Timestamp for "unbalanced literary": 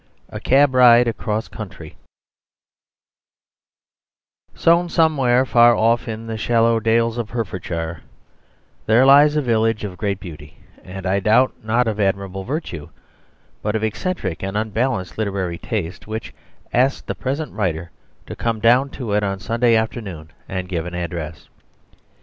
14.57-15.59